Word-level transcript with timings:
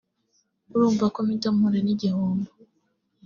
urumva 0.73 1.05
ko 1.13 1.19
mpita 1.25 1.49
mpura 1.55 1.79
n’igihombo 1.85 2.49